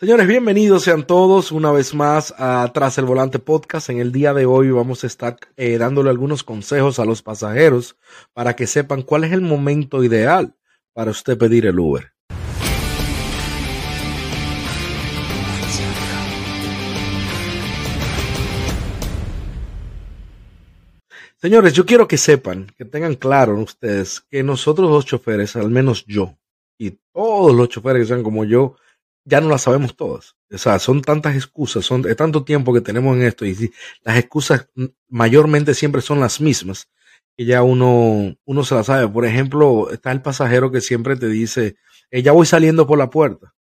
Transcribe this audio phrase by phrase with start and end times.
[0.00, 3.90] Señores, bienvenidos sean todos una vez más a Tras el Volante Podcast.
[3.90, 7.98] En el día de hoy vamos a estar eh, dándole algunos consejos a los pasajeros
[8.32, 10.54] para que sepan cuál es el momento ideal
[10.94, 12.14] para usted pedir el Uber.
[21.36, 26.06] Señores, yo quiero que sepan, que tengan claro ustedes, que nosotros los choferes, al menos
[26.06, 26.38] yo,
[26.78, 28.76] y todos los choferes que sean como yo,
[29.24, 30.36] ya no las sabemos todas.
[30.52, 34.18] O sea, son tantas excusas, son de tanto tiempo que tenemos en esto y las
[34.18, 34.68] excusas
[35.08, 36.88] mayormente siempre son las mismas
[37.36, 39.08] que ya uno, uno se las sabe.
[39.08, 41.76] Por ejemplo, está el pasajero que siempre te dice,
[42.10, 43.54] eh, ya voy saliendo por la puerta.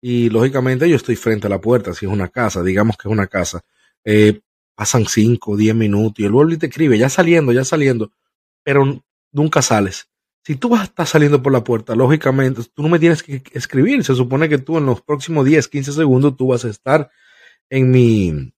[0.00, 3.12] Y lógicamente yo estoy frente a la puerta, si es una casa, digamos que es
[3.12, 3.62] una casa.
[4.04, 4.40] Eh,
[4.74, 8.12] pasan 5, 10 minutos y el vuelve y te escribe, ya saliendo, ya saliendo,
[8.62, 9.02] pero
[9.32, 10.08] nunca sales.
[10.42, 13.42] Si tú vas a estar saliendo por la puerta, lógicamente, tú no me tienes que
[13.52, 14.04] escribir.
[14.04, 17.10] Se supone que tú en los próximos 10, 15 segundos tú vas a estar
[17.68, 18.52] en mi,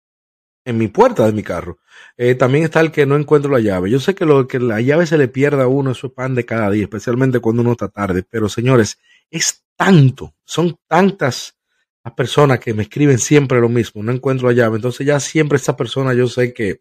[0.65, 1.79] en mi puerta de mi carro.
[2.17, 3.91] Eh, también está el que no encuentro la llave.
[3.91, 6.35] Yo sé que lo que la llave se le pierda a uno, eso es pan
[6.35, 8.25] de cada día, especialmente cuando uno está tarde.
[8.29, 8.99] Pero señores,
[9.31, 11.57] es tanto, son tantas
[12.05, 14.77] las personas que me escriben siempre lo mismo, no encuentro la llave.
[14.77, 16.81] Entonces ya siempre esta persona yo sé que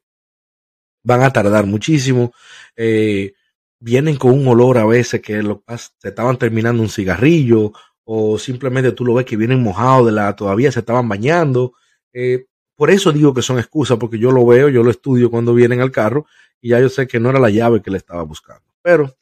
[1.03, 2.33] van a tardar muchísimo.
[2.75, 3.33] Eh,
[3.79, 7.71] vienen con un olor a veces que lo, se estaban terminando un cigarrillo
[8.03, 11.73] o simplemente tú lo ves que vienen mojados de la, todavía se estaban bañando.
[12.11, 15.53] Eh, por eso digo que son excusas, porque yo lo veo, yo lo estudio cuando
[15.53, 16.25] vienen al carro
[16.61, 18.63] y ya yo sé que no era la llave que le estaba buscando.
[18.81, 19.15] Pero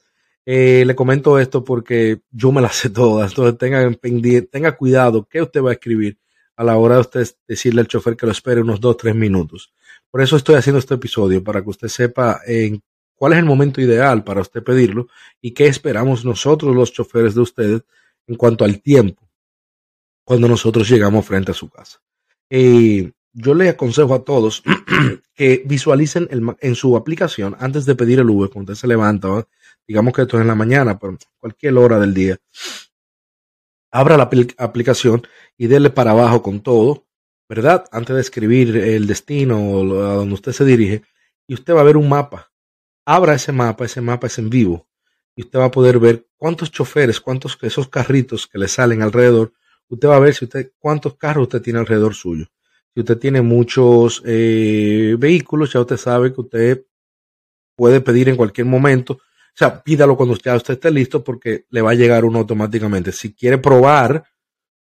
[0.46, 3.92] eh, le comento esto porque yo me las sé todas, entonces tenga,
[4.50, 6.18] tenga cuidado qué usted va a escribir
[6.56, 9.74] a la hora de usted decirle al chofer que lo espere unos dos, tres minutos.
[10.10, 12.82] Por eso estoy haciendo este episodio, para que usted sepa en
[13.18, 15.08] cuál es el momento ideal para usted pedirlo
[15.42, 17.82] y qué esperamos nosotros los choferes de ustedes
[18.28, 19.28] en cuanto al tiempo
[20.24, 22.02] cuando nosotros llegamos frente a su casa.
[22.50, 24.64] Eh, yo le aconsejo a todos
[25.36, 26.28] que visualicen
[26.60, 29.48] en su aplicación antes de pedir el Uber, cuando usted se levanta,
[29.88, 32.38] digamos que esto es en la mañana, pero cualquier hora del día,
[33.92, 35.26] abra la aplicación
[35.58, 37.06] y déle para abajo con todo,
[37.48, 37.86] ¿verdad?
[37.92, 41.04] Antes de escribir el destino o a donde usted se dirige,
[41.48, 42.52] y usted va a ver un mapa
[43.08, 44.86] abra ese mapa, ese mapa es en vivo,
[45.34, 49.54] y usted va a poder ver cuántos choferes, cuántos esos carritos que le salen alrededor,
[49.88, 52.48] usted va a ver si usted, cuántos carros usted tiene alrededor suyo.
[52.94, 56.86] Si usted tiene muchos eh, vehículos, ya usted sabe que usted
[57.78, 59.14] puede pedir en cualquier momento.
[59.14, 63.14] O sea, pídalo cuando usted, esté listo porque le va a llegar uno automáticamente.
[63.14, 64.26] Si quiere probar,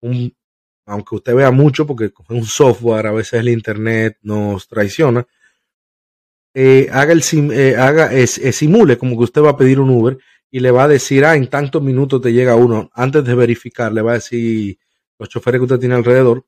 [0.01, 0.35] un,
[0.87, 5.25] aunque usted vea mucho, porque con un software a veces el internet nos traiciona,
[6.53, 10.17] eh, haga el eh, haga simule como que usted va a pedir un Uber
[10.51, 12.89] y le va a decir, ah, en tantos minutos te llega uno.
[12.93, 14.77] Antes de verificar, le va a decir
[15.19, 16.45] los choferes que usted tiene alrededor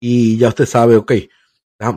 [0.00, 1.12] y ya usted sabe, ok,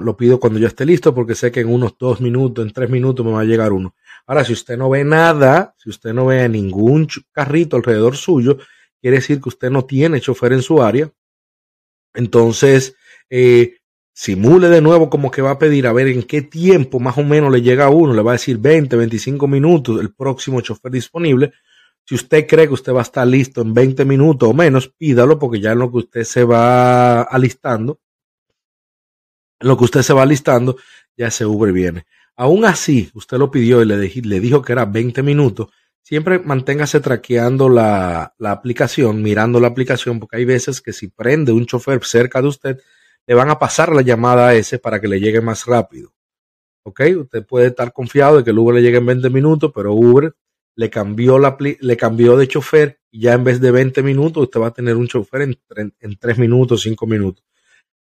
[0.02, 2.90] lo pido cuando yo esté listo porque sé que en unos dos minutos, en tres
[2.90, 3.96] minutos me va a llegar uno.
[4.28, 8.58] Ahora, si usted no ve nada, si usted no ve ningún carrito alrededor suyo,
[9.02, 11.12] quiere decir que usted no tiene chofer en su área.
[12.14, 12.96] Entonces,
[13.30, 13.78] eh,
[14.14, 17.24] simule de nuevo como que va a pedir a ver en qué tiempo más o
[17.24, 20.92] menos le llega a uno, le va a decir 20, 25 minutos el próximo chofer
[20.92, 21.54] disponible.
[22.06, 25.40] Si usted cree que usted va a estar listo en 20 minutos o menos, pídalo
[25.40, 28.00] porque ya en lo que usted se va alistando,
[29.60, 30.78] en lo que usted se va alistando,
[31.16, 32.06] ya ese Uber viene.
[32.36, 35.68] Aún así, usted lo pidió y le, le dijo que era 20 minutos.
[36.02, 41.52] Siempre manténgase traqueando la, la aplicación, mirando la aplicación, porque hay veces que si prende
[41.52, 42.80] un chofer cerca de usted,
[43.28, 46.14] le van a pasar la llamada a ese para que le llegue más rápido.
[46.84, 47.02] ¿Ok?
[47.20, 50.34] Usted puede estar confiado de que el Uber le llegue en 20 minutos, pero Uber
[50.76, 54.60] le cambió, la, le cambió de chofer y ya en vez de 20 minutos usted
[54.60, 55.58] va a tener un chofer en,
[56.00, 57.44] en 3 minutos, 5 minutos.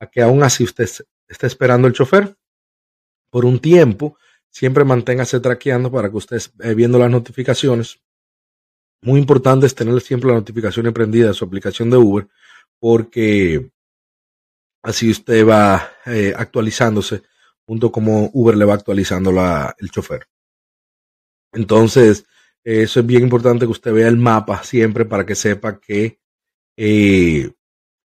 [0.00, 0.88] A que aún así usted
[1.28, 2.36] esté esperando el chofer
[3.30, 4.16] por un tiempo,
[4.50, 8.00] siempre manténgase traqueando para que usted esté viendo las notificaciones.
[9.02, 12.28] Muy importante es tener siempre la notificación prendida de su aplicación de Uber,
[12.80, 13.70] porque
[14.82, 17.22] Así usted va eh, actualizándose
[17.66, 20.26] junto como Uber le va actualizando la, el chofer.
[21.52, 22.24] Entonces,
[22.64, 26.18] eso es bien importante que usted vea el mapa siempre para que sepa que,
[26.76, 27.50] eh,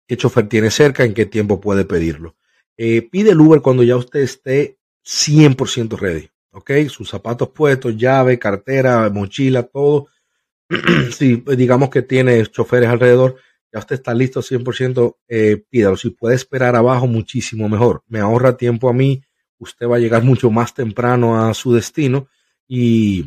[0.08, 2.36] qué chofer tiene cerca, en qué tiempo puede pedirlo.
[2.78, 6.30] Eh, pide el Uber cuando ya usted esté 100% ready.
[6.52, 6.72] ¿Ok?
[6.90, 10.08] Sus zapatos puestos, llave, cartera, mochila, todo.
[11.12, 13.38] si digamos que tiene choferes alrededor,
[13.74, 15.98] ya usted está listo 100%, eh, pídalo.
[15.98, 18.04] Si puede esperar abajo, muchísimo mejor.
[18.08, 19.24] Me ahorra tiempo a mí,
[19.58, 22.28] usted va a llegar mucho más temprano a su destino
[22.68, 23.26] y,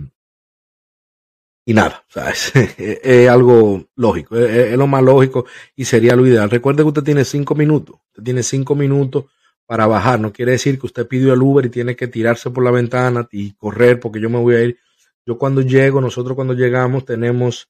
[1.64, 2.52] y nada, o sea, es,
[3.28, 6.48] algo lógico, es, lo más lógico y sería lo ideal.
[6.48, 9.24] Recuerde que usted tiene cinco minutos, usted tiene cinco minutos
[9.66, 12.62] para bajar, no quiere decir que usted pidió el Uber y tiene que tirarse por
[12.62, 14.78] la ventana y correr porque yo me voy a ir.
[15.26, 17.68] Yo cuando llego, nosotros cuando llegamos tenemos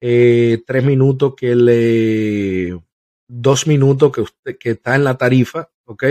[0.00, 2.80] eh, tres minutos que le,
[3.26, 6.04] dos minutos que usted, que está en la tarifa, ¿ok?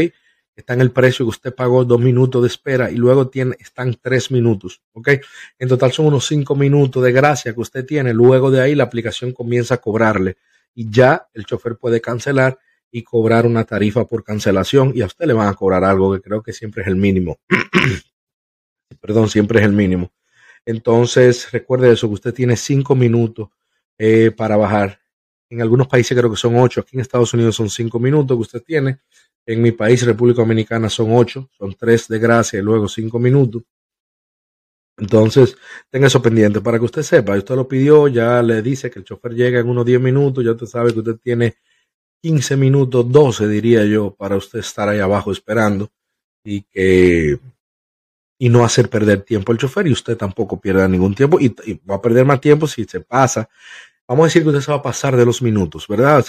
[0.57, 3.95] está en el precio que usted pagó dos minutos de espera y luego tiene, están
[4.01, 5.10] tres minutos, ¿ok?
[5.60, 8.12] En total son unos cinco minutos de gracia que usted tiene.
[8.12, 10.38] Luego de ahí la aplicación comienza a cobrarle
[10.74, 12.57] y ya el chofer puede cancelar
[12.92, 16.22] y cobrar una tarifa por cancelación y a usted le van a cobrar algo que
[16.22, 17.39] creo que siempre es el mínimo.
[19.00, 20.12] Perdón, siempre es el mínimo.
[20.66, 23.50] Entonces, recuerde eso, que usted tiene cinco minutos
[23.97, 24.99] eh, para bajar.
[25.49, 26.81] En algunos países creo que son ocho.
[26.81, 28.99] Aquí en Estados Unidos son cinco minutos que usted tiene
[29.45, 33.63] en mi país, República Dominicana, son ocho, son tres de gracia y luego cinco minutos.
[34.97, 35.55] Entonces,
[35.89, 37.38] tenga eso pendiente para que usted sepa.
[37.38, 40.51] Usted lo pidió, ya le dice que el chofer llega en unos 10 minutos, ya
[40.51, 41.55] usted sabe que usted tiene
[42.21, 45.89] 15 minutos, 12 diría yo, para usted estar ahí abajo esperando
[46.43, 47.39] y que
[48.39, 51.50] y no hacer perder tiempo al chofer y usted tampoco pierda ningún tiempo y,
[51.89, 53.50] va a perder más tiempo si se pasa.
[54.07, 56.25] Vamos a decir que usted se va a pasar de los minutos, ¿verdad?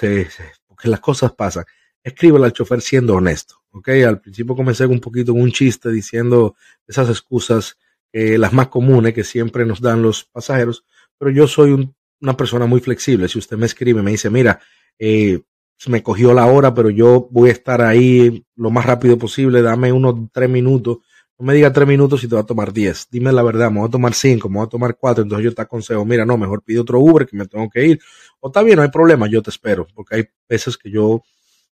[0.67, 1.65] porque las cosas pasan
[2.03, 3.57] escríbele al chofer siendo honesto.
[3.73, 3.89] ¿ok?
[4.07, 7.79] Al principio comencé un poquito con un chiste diciendo esas excusas,
[8.13, 10.85] eh, las más comunes que siempre nos dan los pasajeros,
[11.19, 13.29] pero yo soy una persona muy flexible.
[13.29, 14.61] Si usted me escribe, me dice, mira,
[14.99, 15.41] eh,
[15.87, 19.93] me cogió la hora, pero yo voy a estar ahí lo más rápido posible, dame
[19.93, 20.99] unos tres minutos.
[21.39, 23.07] No me diga tres minutos si te va a tomar diez.
[23.11, 25.23] Dime la verdad, me voy a tomar cinco, me voy a tomar cuatro.
[25.23, 28.01] Entonces yo te aconsejo, mira, no, mejor pide otro Uber que me tengo que ir.
[28.41, 29.87] O está bien, no hay problema, yo te espero.
[29.95, 31.23] Porque hay veces que yo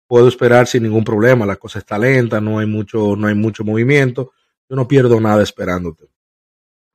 [0.07, 3.63] puedo esperar sin ningún problema, la cosa está lenta, no hay mucho, no hay mucho
[3.63, 4.33] movimiento,
[4.69, 6.09] yo no pierdo nada esperándote.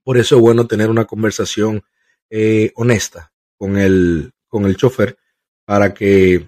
[0.04, 1.82] Por eso es bueno tener una conversación
[2.30, 5.18] eh, honesta con el, con el chofer
[5.64, 6.46] para que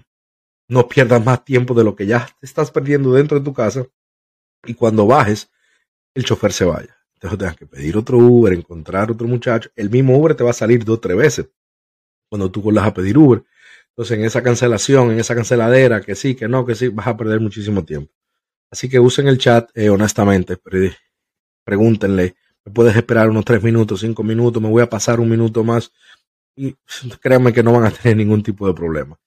[0.68, 3.86] no pierdas más tiempo de lo que ya te estás perdiendo dentro de tu casa
[4.64, 5.50] y cuando bajes,
[6.14, 6.96] el chofer se vaya.
[7.14, 9.70] Entonces tengas que pedir otro Uber, encontrar otro muchacho.
[9.76, 11.48] El mismo Uber te va a salir dos o tres veces
[12.28, 13.44] cuando tú vuelvas a pedir Uber.
[13.90, 17.16] Entonces, en esa cancelación, en esa canceladera, que sí, que no, que sí, vas a
[17.16, 18.12] perder muchísimo tiempo.
[18.70, 20.56] Así que usen el chat eh, honestamente,
[21.64, 24.62] pregúntenle, ¿me puedes esperar unos tres minutos, cinco minutos?
[24.62, 25.92] ¿Me voy a pasar un minuto más?
[26.54, 26.74] Y
[27.20, 29.18] créanme que no van a tener ningún tipo de problema.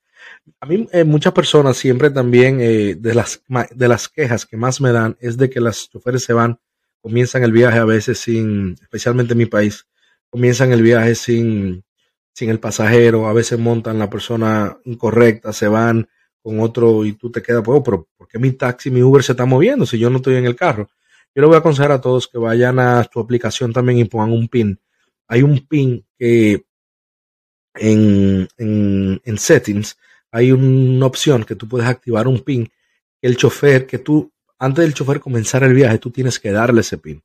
[0.59, 3.43] A mí, eh, muchas personas siempre también, eh, de, las,
[3.75, 6.59] de las quejas que más me dan, es de que las choferes se van,
[7.03, 9.85] comienzan el viaje a veces sin, especialmente en mi país,
[10.31, 11.83] comienzan el viaje sin
[12.33, 16.09] sin el pasajero, a veces montan la persona incorrecta, se van
[16.41, 19.33] con otro y tú te quedas, pues, pero ¿por qué mi taxi, mi Uber se
[19.33, 20.89] está moviendo si yo no estoy en el carro?
[21.35, 24.31] Yo le voy a aconsejar a todos que vayan a tu aplicación también y pongan
[24.31, 24.79] un pin.
[25.27, 26.65] Hay un pin que
[27.75, 29.97] en, en, en settings
[30.31, 32.67] hay una opción que tú puedes activar un pin
[33.21, 34.32] el chofer, que tú,
[34.63, 37.21] antes del chofer comenzar el viaje, tú tienes que darle ese pin.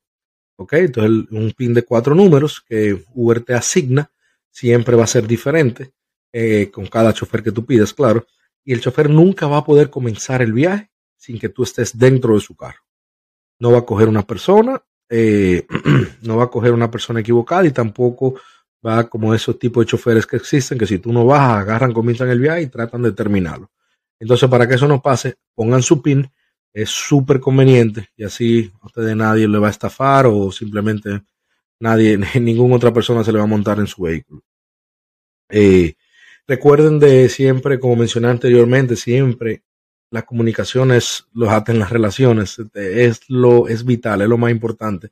[0.57, 0.73] ¿Ok?
[0.73, 4.11] Entonces, un pin de cuatro números que Uber te asigna
[4.51, 5.93] siempre va a ser diferente
[6.33, 8.27] eh, con cada chofer que tú pides, claro.
[8.65, 12.33] Y el chofer nunca va a poder comenzar el viaje sin que tú estés dentro
[12.33, 12.81] de su carro.
[13.59, 15.65] No va a coger una persona, eh,
[16.21, 18.35] no va a coger una persona equivocada y tampoco
[18.85, 22.29] va como esos tipos de choferes que existen, que si tú no vas, agarran, comienzan
[22.29, 23.71] el viaje y tratan de terminarlo.
[24.19, 26.29] Entonces, para que eso no pase, pongan su PIN,
[26.73, 31.21] es súper conveniente y así a ustedes nadie le va a estafar o simplemente
[31.79, 34.43] nadie, ninguna otra persona se le va a montar en su vehículo.
[35.49, 35.95] Eh,
[36.47, 39.63] recuerden de siempre, como mencioné anteriormente, siempre
[40.11, 44.51] la comunicación es los en las relaciones, este, es lo es vital, es lo más
[44.51, 45.11] importante.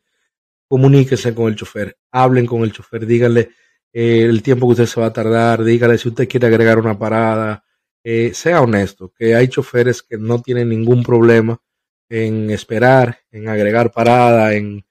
[0.67, 3.51] Comuníquense con el chofer, hablen con el chofer, díganle
[3.93, 6.97] eh, el tiempo que usted se va a tardar, díganle si usted quiere agregar una
[6.97, 7.63] parada,
[8.09, 11.61] eh, sea honesto, que hay choferes que no tienen ningún problema
[12.07, 14.85] en esperar, en agregar parada, en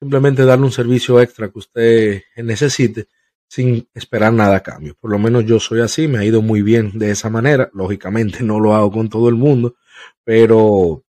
[0.00, 3.08] simplemente darle un servicio extra que usted necesite
[3.46, 4.96] sin esperar nada a cambio.
[4.98, 7.68] Por lo menos yo soy así, me ha ido muy bien de esa manera.
[7.74, 9.76] Lógicamente no lo hago con todo el mundo,
[10.24, 11.04] pero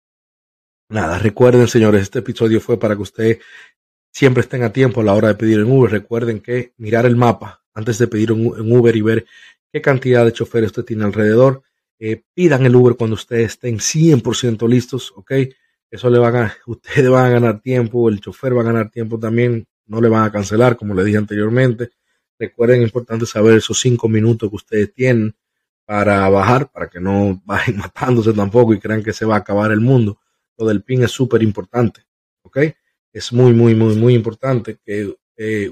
[0.88, 3.38] nada, recuerden señores, este episodio fue para que usted
[4.10, 5.92] siempre estén a tiempo a la hora de pedir en Uber.
[5.92, 9.26] Recuerden que mirar el mapa antes de pedir en Uber y ver
[9.72, 11.62] qué cantidad de choferes usted tiene alrededor.
[11.98, 15.32] Eh, pidan el Uber cuando ustedes estén 100% listos, ¿ok?
[15.90, 19.18] Eso le van a, ustedes van a ganar tiempo, el chofer va a ganar tiempo
[19.18, 21.90] también, no le van a cancelar, como le dije anteriormente.
[22.38, 25.34] Recuerden, es importante saber esos cinco minutos que ustedes tienen
[25.84, 29.72] para bajar, para que no vayan matándose tampoco y crean que se va a acabar
[29.72, 30.18] el mundo.
[30.58, 32.04] Lo del PIN es súper importante,
[32.42, 32.58] ¿ok?
[33.12, 35.14] Es muy, muy, muy, muy importante que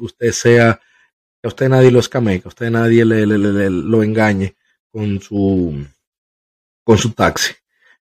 [0.01, 0.81] usted sea
[1.41, 4.55] que a usted nadie lo escame, que a usted nadie le, lo engañe
[4.91, 5.87] con su,
[6.85, 7.55] con su taxi.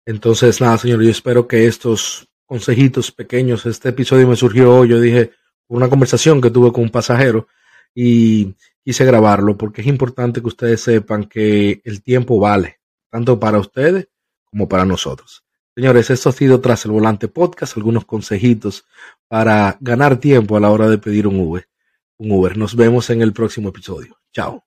[0.04, 5.00] Entonces, nada, señor, yo espero que estos consejitos pequeños, este episodio me surgió hoy, yo
[5.00, 5.32] dije,
[5.68, 7.48] una conversación que tuve con un pasajero
[7.94, 12.78] y quise grabarlo porque es importante que ustedes sepan que el tiempo vale,
[13.10, 14.08] tanto para ustedes
[14.44, 15.44] como para nosotros.
[15.74, 18.86] Señores, esto ha sido Tras el Volante Podcast, algunos consejitos
[19.28, 21.68] para ganar tiempo a la hora de pedir un Uber.
[22.18, 22.56] Un Uber.
[22.56, 24.18] Nos vemos en el próximo episodio.
[24.32, 24.64] Chao.